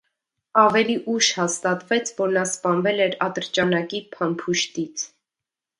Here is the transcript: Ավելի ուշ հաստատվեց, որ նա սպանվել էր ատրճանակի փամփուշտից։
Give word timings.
Ավելի 0.61 0.95
ուշ 1.15 1.27
հաստատվեց, 1.41 2.13
որ 2.23 2.33
նա 2.39 2.47
սպանվել 2.53 3.05
էր 3.07 3.17
ատրճանակի 3.29 4.05
փամփուշտից։ 4.17 5.11